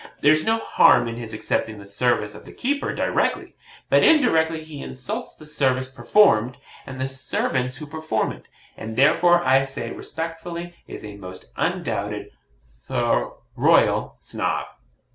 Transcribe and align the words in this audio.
There's 0.19 0.43
no 0.43 0.57
harm 0.57 1.07
in 1.07 1.15
his 1.15 1.35
accepting 1.35 1.77
the 1.77 1.85
services 1.85 2.33
of 2.35 2.43
the 2.43 2.51
keeper 2.53 2.91
directly; 2.91 3.53
but 3.87 4.01
indirectly 4.01 4.63
he 4.63 4.81
insults 4.81 5.35
the 5.35 5.45
service 5.45 5.87
performed, 5.87 6.57
and 6.87 6.99
the 6.99 7.07
servants 7.07 7.77
who 7.77 7.85
perform 7.85 8.31
it; 8.31 8.47
and 8.75 8.95
therefore, 8.95 9.45
I 9.45 9.61
say, 9.61 9.91
respectfully, 9.91 10.73
is 10.87 11.05
a 11.05 11.17
most 11.17 11.45
undoubted, 11.55 12.31
though 12.87 13.43
royal 13.55 14.13
Snob. 14.17 14.65